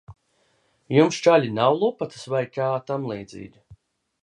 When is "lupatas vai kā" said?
1.83-2.73